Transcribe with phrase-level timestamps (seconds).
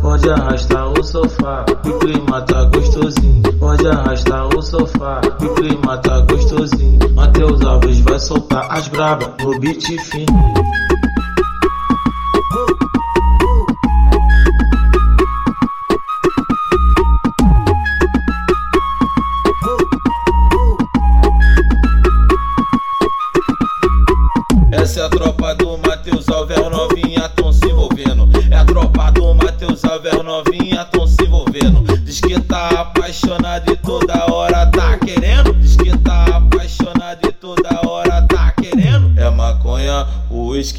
[0.00, 1.64] pode arrastar o sofá.
[1.86, 3.42] O clima tá gostosinho.
[3.58, 5.20] Pode arrastar o sofá.
[5.40, 6.98] O clima tá gostosinho.
[7.14, 10.87] Matheus Alves vai soltar as braba no beat fino.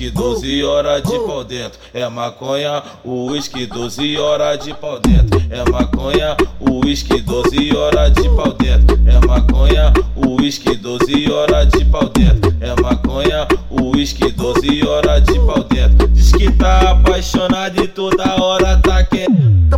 [0.10, 1.80] Uísque 12 horas de pau dentro.
[1.94, 5.42] É maconha, o uísque 12 horas de pau dentro.
[5.50, 9.00] É maconha, o uísque 12 horas de pau dentro.
[9.06, 12.56] É maconha, o uísque 12 horas de pau dentro.
[12.60, 16.08] É maconha, o uísque 12 horas de pau dentro.
[16.08, 18.89] Diz que tá apaixonado e toda hora tá.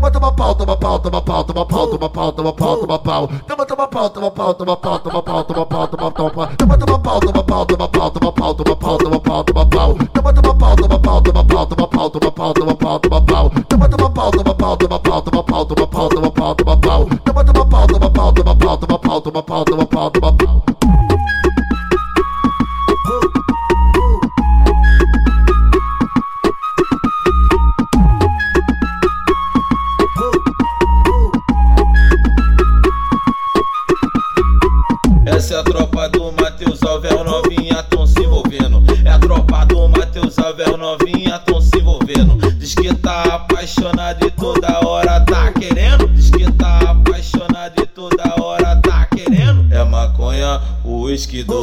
[0.01, 3.27] Toma, toma pau, toma pau, toma pau, toma pau, toma pau, toma pau, toma pau.
[3.47, 6.47] Toma, toma pau, toma pau, toma pau, toma pau, toma pau, toma toma.
[6.57, 9.97] Toma, toma pau, toma pau, toma pau, toma pau, toma pau, toma pau, toma pau.
[10.11, 13.49] Toma, toma pau, toma pau, toma pau, toma pau, toma pau, toma pau, toma pau.
[13.69, 17.05] Toma, toma pau, toma pau, toma pau, toma pau, toma pau, toma pau, toma pau.
[17.23, 20.61] Toma, toma pau, toma pau, toma pau, toma pau, toma pau, toma pau, toma pau.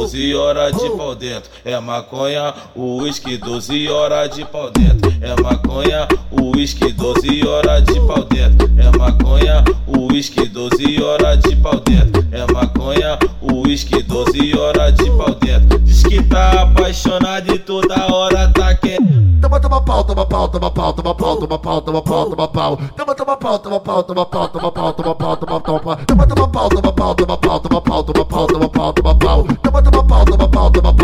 [0.09, 1.51] 12 horas de pau dentro.
[1.63, 5.13] É maconha, o uísque 12 horas de pau dentro.
[5.21, 8.67] É maconha, o uísque 12 horas de pau dentro.
[8.79, 12.25] É maconha, o uísque 12 horas de pau dentro.
[12.31, 15.77] É maconha, o uísque 12 horas de pau dentro.
[15.77, 19.39] Diz que tá apaixonado e toda hora tá querendo.
[19.39, 22.77] Toma, toma pau, toma pau, toma pau, toma pau, toma pau, toma pau, toma pau.
[22.97, 25.95] Toma, toma pau, toma pau, toma pau, toma pau, toma pau, toma toma.
[26.07, 28.93] Toma, pau, toma pau, toma pau, toma pau, toma pau, toma pau, toma pau.
[28.93, 29.58] Toma, pau, toma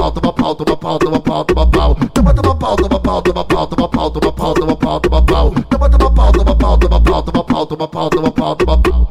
[0.05, 2.09] pau, toma pau, toma pau, toma pau, toma pau, toma.
[2.13, 5.51] Toma, pau, toma pau, toma pau, toma pau, toma pau, toma pau, toma pau.
[5.69, 9.07] Toma, toma pau, toma pau, toma pau, toma pau, toma pau, toma pau, toma pau.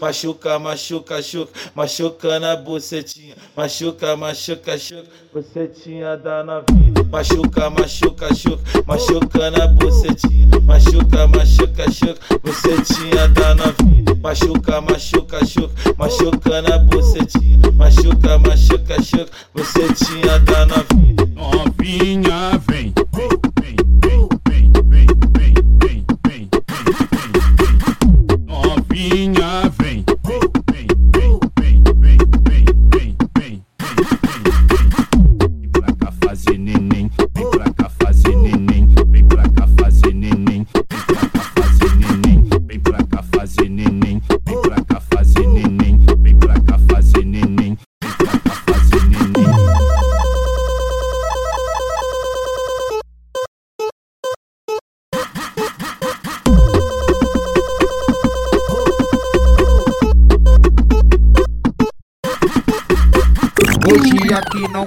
[0.00, 3.34] Machuca, machuca, machuca, machuca na bucetinha.
[3.56, 7.02] Machuca, machuca, machuca, bucetinha da novinha.
[7.10, 10.60] Machuca, machuca, machuca, machuca na bucetinha.
[10.60, 14.14] Machuca, machuca, machuca, bucetinha da novinha.
[14.22, 17.65] Machuca, machuca, machuca, machuca na bucetinha.
[17.96, 21.16] Machuca, machuca, machuca, bucetinha da novinha.
[21.34, 22.55] Novinha,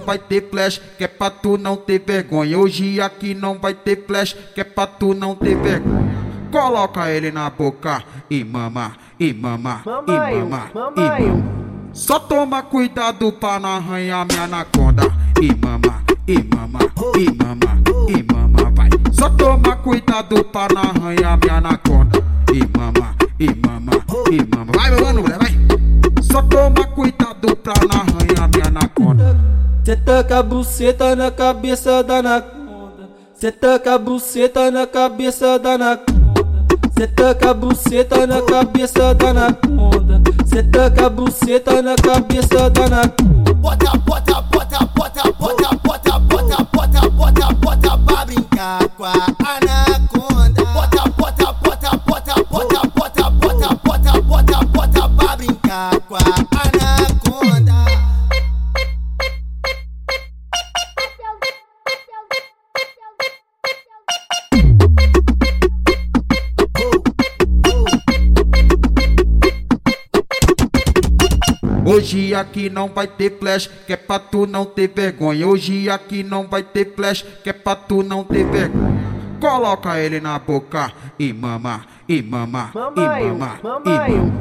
[0.09, 2.57] vai ter flash, que é pra tu não ter vergonha.
[2.57, 6.09] Hoje aqui não vai ter flash, que é pra tu não ter vergonha.
[6.51, 11.69] Coloca ele na boca e mama, e mama, e mama, e mama.
[11.93, 15.03] Só toma cuidado pra não arranhar minha anaconda.
[15.39, 16.79] E mama, e mama,
[17.15, 18.89] e mama, e mama, vai.
[19.11, 22.17] Só toma cuidado pra não arranhar minha anaconda.
[22.51, 23.91] E mama, e mama,
[24.31, 24.71] e mama.
[24.75, 26.23] Vai, meu mano, vai.
[26.23, 28.18] Só toma cuidado pra não arranhar.
[29.89, 33.09] Cê taca a buceta na cabeça da anaconda.
[33.33, 36.63] Cê taca a buceta na cabeça da anaconda.
[36.95, 40.21] Cê taca a buceta na cabeça da anaconda.
[40.45, 43.53] Cê taca a buceta na cabeça da anaconda.
[43.55, 49.38] Bota, bota, bota, bota, bota, bota, bota, bota, bota, bota pra brincar com a
[71.89, 75.47] Hoje aqui não vai ter flash, que é pra tu não ter vergonha.
[75.47, 79.03] Hoje aqui não vai ter flash, que é pra tu não ter vergonha.
[79.39, 84.33] Coloca ele na boca e mama, e mama, e mama, e mama.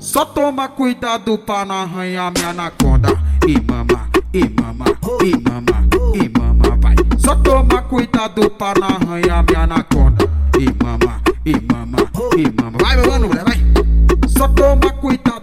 [0.00, 3.10] Só toma cuidado pra não arranhar minha anaconda.
[3.46, 4.86] E mama, e mama,
[5.22, 6.96] e mama, e mama, vai.
[7.18, 10.28] Só toma cuidado pra não arranhar minha anaconda.
[10.58, 11.98] E mama, e mama,
[12.36, 12.78] e mama.
[12.80, 13.64] Vai, meu mano, vai.
[14.26, 15.35] Só toma cuidado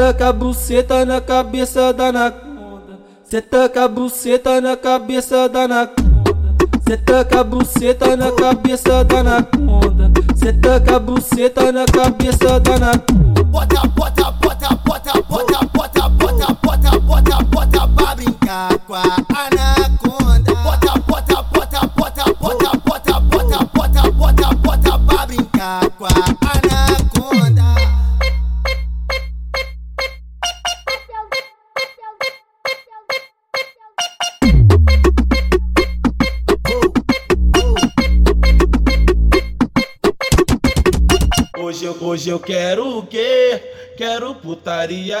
[0.00, 2.98] taca a buceta na cabeça da anaconda.
[3.22, 6.54] Cê taca a buceta na cabeça da anaconda.
[6.88, 10.10] Cê taca a buceta na cabeça da anaconda.
[10.36, 13.44] Cê taca a buceta na cabeça da anaconda.
[13.44, 20.54] Bota, bota, bota, bota, bota, bota, bota, bota, bota, bota pra brincar com a anaconda.
[20.64, 26.59] Bota, bota, bota, bota, bota, bota, bota, bota, bota, bota pra brincar com a.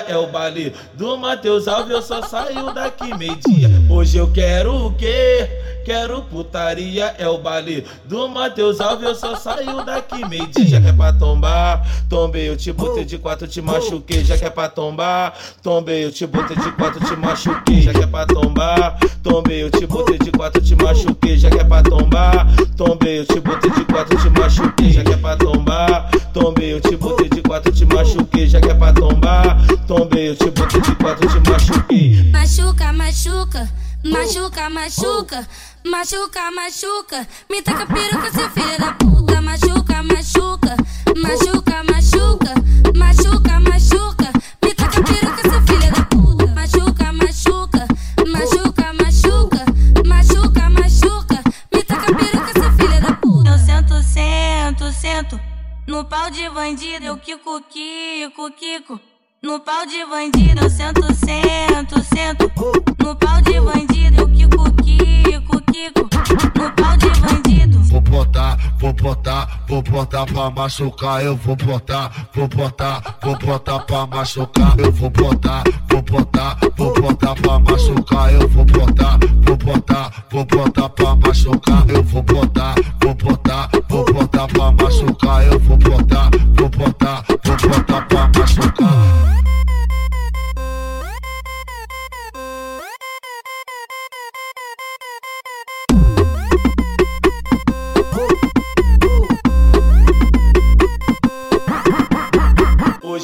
[0.08, 3.68] é o baile do Matheus Alves, eu só saio daqui meio-dia.
[3.90, 5.59] Hoje eu quero o quê?
[5.84, 10.66] Quero putaria, é o baile do Matheus Alves, eu só saio daqui meio-dia.
[10.66, 14.24] Já que é pra tombar, tombei, eu te botei de quatro, te machuquei.
[14.24, 17.82] Já que é pra tombar, tombei, eu te botei de quatro, te machuquei.
[17.82, 21.36] Já que é pra tombar, tombei, eu te botei de quatro, te machuquei.
[21.38, 22.46] Já que é pra tombar,
[22.76, 24.92] tombei, eu te botei de quatro, te machuquei.
[24.92, 28.46] Já que é pra tombar, tombei, eu te botei de quatro, te machuquei.
[28.46, 32.30] Já é pra tombar, tombei, eu te botei de quatro, te machuquei.
[32.32, 33.68] Machuca, machuca,
[34.04, 35.48] machuca, machuca,
[35.84, 37.26] machuca, machuca.
[37.50, 39.40] Me taca peruca, seu filho da puta.
[39.40, 40.76] Machuca, machuca,
[41.16, 42.54] machuca, machuca,
[42.96, 44.32] machuca, machuca.
[44.62, 46.46] Me taca peruca, seu filho da puta.
[46.48, 47.86] Machuca, machuca,
[48.26, 49.64] machuca, machuca,
[50.06, 51.42] machuca, machuca.
[51.72, 53.50] Me taca peruca, seu filho da puta.
[53.50, 55.40] Eu sento, sento, sento.
[55.86, 59.00] No pau de bandido, eu quico, quico, quico.
[59.42, 62.50] No pau de bandido, eu sento, sento, sento.
[63.02, 63.89] No pau de bandido,
[65.80, 66.08] quico.
[66.58, 67.78] No pau de bandido.
[67.84, 71.22] Vou botar, vou botar, vou botar pra machucar.
[71.22, 74.78] Eu vou botar, vou botar, vou botar pra machucar.
[74.78, 78.32] Eu vou botar, vou botar, vou botar pra machucar.
[78.32, 81.88] Eu vou botar, vou botar, vou botar pra machucar.
[81.88, 85.46] Eu vou botar, vou botar, vou botar pra machucar.
[85.46, 89.39] Eu vou botar, vou botar, vou botar pra machucar.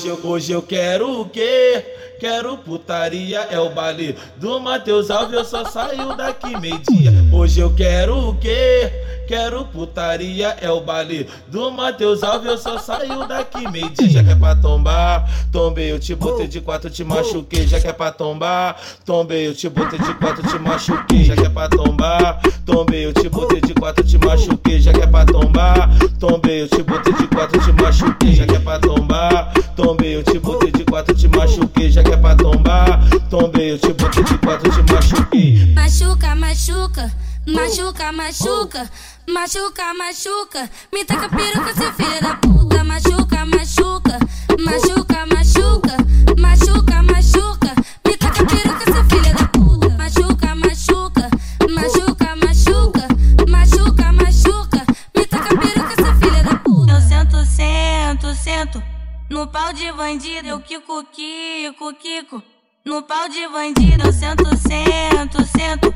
[0.06, 1.84] Hoje eu, hoje eu quero o quê?
[2.20, 7.12] Quero putaria, é o baile do Matheus Alves, eu só saio daqui meio-dia.
[7.32, 8.92] Hoje eu quero o quê?
[9.26, 14.08] Quero putaria, é o baile do Matheus Alves, eu só saio daqui meio-dia.
[14.08, 17.67] Já que é pra tombar, tombei, eu te botei de quatro, te machuquei.
[17.67, 21.25] Já que é pra tombar, tombei, eu te botei de quatro, te machuquei.
[21.25, 24.81] Já que é pra tombar, tombei, eu te botei de quatro, te machuquei.
[24.81, 25.90] Já que é pra tombar,
[26.20, 28.32] tombei, eu te botei de quatro, te machuquei.
[28.32, 31.90] Já que é pra tombar, tombei, eu te botei de quatro, te machuquei.
[31.90, 35.75] Já que é pra tombar, tombei, eu te botei de quatro, te machuquei.
[35.75, 37.12] Machuca, machuca,
[37.46, 38.90] machuca, machuca,
[39.28, 40.70] machuca, machuca.
[40.93, 42.85] Me taca peruca, seu filho da puta.
[42.85, 44.18] Machuca, machuca,
[44.59, 45.97] machuca, machuca,
[46.38, 47.75] machuca, machuca.
[48.04, 49.88] Me taca peruca, seu filho da puta.
[49.90, 51.28] Machuca, machuca,
[51.68, 53.09] machuca, machuca,
[53.49, 54.87] machuca, machuca.
[55.14, 56.92] Me taca peruca, seu filho da puta.
[56.92, 58.83] Eu sento, sento, sento.
[59.28, 62.42] No pau de bandido, eu quico, quico, quico.
[62.85, 65.95] No pau de bandido, eu sento, sento, sento.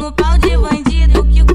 [0.00, 1.49] No pau de bandido, eu quico,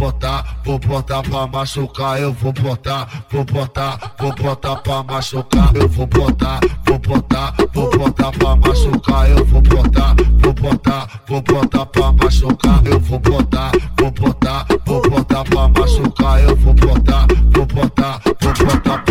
[0.00, 2.18] botar, vou botar, pra machucar.
[2.18, 5.76] Eu vou botar, vou botar, vou botar pra machucar.
[5.76, 9.30] Eu vou botar, vou botar, vou botar pra machucar.
[9.30, 12.86] Eu vou botar, vou botar, vou botar pra machucar.
[12.86, 16.40] Eu vou botar, vou botar, vou botar pra machucar.
[16.44, 19.09] Eu vou botar, vou botar, vou botar pra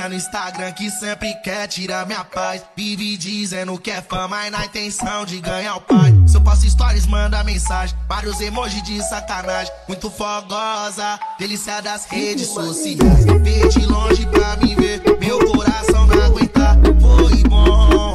[0.00, 2.62] novinha no Instagram que sempre quer tirar minha paz.
[2.76, 6.14] Vive dizendo que é fama e na intenção de ganhar o pai.
[6.26, 7.96] Se eu posto stories, manda mensagem.
[8.08, 9.72] Vários emojis de sacanagem.
[9.88, 13.24] Muito fogosa, delícia das redes sociais.
[13.42, 16.76] Vê de longe pra me ver, meu coração não aguentar.
[17.00, 18.09] Foi bom,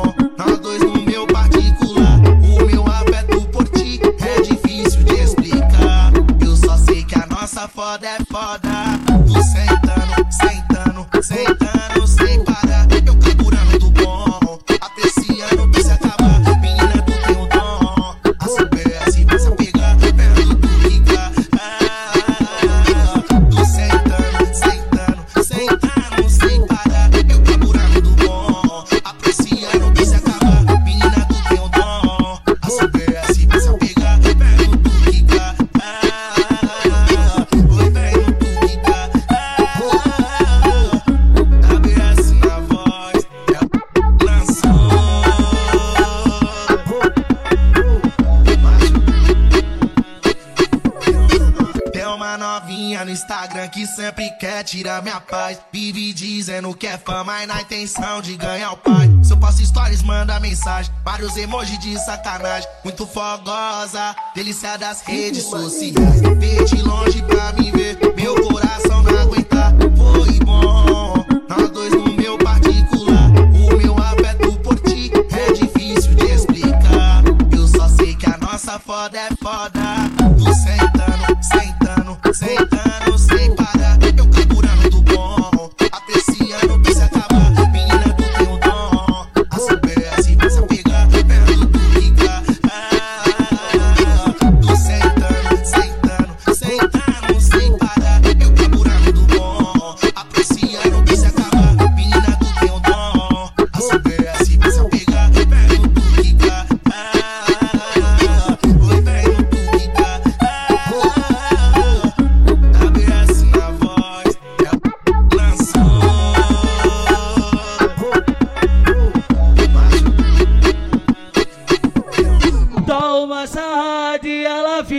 [53.88, 55.60] sempre quer tirar minha paz.
[55.72, 59.10] Vive dizendo que é fama e na intenção de ganhar o pai.
[59.24, 60.94] Se eu posto stories, manda mensagem.
[61.04, 62.70] Vários emojis de sacanagem.
[62.84, 66.22] Muito fogosa, delícia das redes sociais.
[66.38, 69.74] Vê de longe pra me ver, meu coração não aguentar.
[69.96, 73.30] Foi bom, nós dois no meu particular.
[73.54, 77.24] O meu afeto por ti é difícil de explicar.
[77.52, 79.85] Eu só sei que a nossa foda é foda.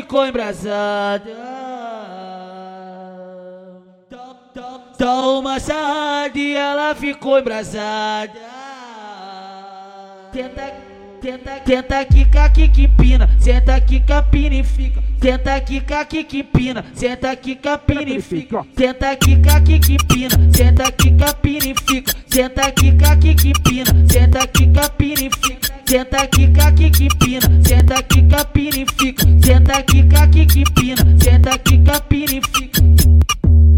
[0.06, 1.36] ficou embrasada.
[4.96, 5.58] Toma uma
[6.32, 8.32] e ela ficou embrasada.
[10.32, 10.74] Tenta,
[11.20, 13.28] tenta, tenta quica, que pina.
[13.40, 15.02] Senta, aqui pina e fica.
[15.20, 16.84] Tenta quica, que pina.
[16.94, 18.64] Senta, aqui pina e fica.
[18.78, 22.14] Senta, quica, quica, pina, Senta, quica, pina e fica.
[22.28, 25.65] Senta, quica, quica, pina, Senta, quica, pina e fica.
[25.88, 29.24] Senta quica que que pina, senta que capina e fica.
[29.44, 32.82] Senta quica que que pina, senta que capina e fica.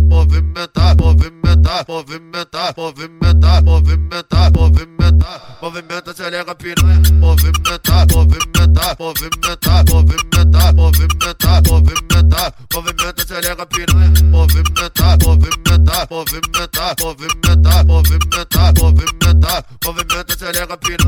[0.09, 12.55] movimentar, movimentar, movimentar, movimentar, movimentar, movimentar, movimenta xereca piranha, movimentar, movimentar, movimentar, movimentar, movimentar, movimentar,
[12.73, 21.08] movimenta xereca piranha, movimentar, movimentar, movimentar, movimentar, movimentar, movimentar, movimenta xereca piranha,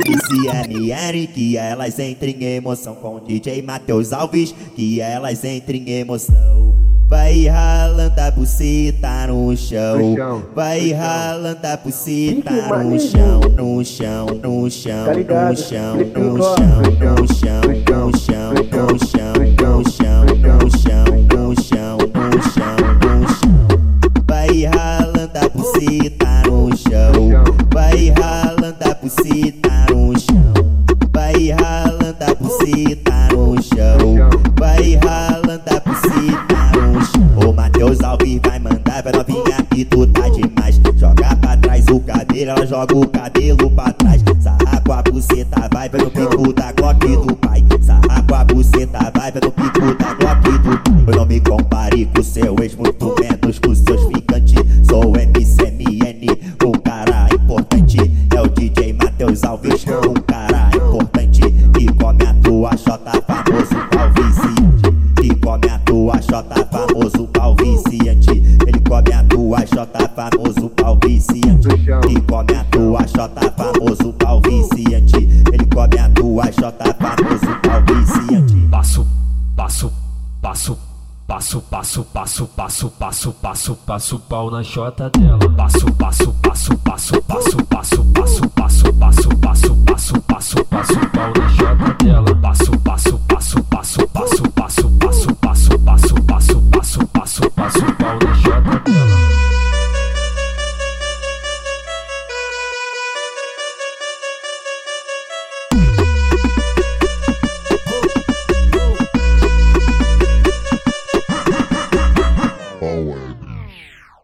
[0.07, 2.95] MCMR, que elas entrem em emoção.
[2.95, 6.98] Com DJ Matheus Alves, que elas entrem em emoção.
[7.09, 10.15] Vai ralando a buceta no chão.
[10.53, 17.25] Vai ralando a buceta no chão, no chão, no chão, no chão, no chão, no
[17.25, 23.67] chão, no chão, no chão, no chão, no chão, no chão, no chão, no chão.
[24.27, 27.55] Vai ralando a buceta no chão.
[27.73, 30.58] Vai ralando a buceta no chão.
[39.85, 40.79] Tu tá demais.
[40.97, 43.38] Joga pra trás o cabelo, ela joga o cabelo
[83.59, 85.37] passo, passo, pau na chota dela.
[85.49, 86.48] Passo, passo, passo,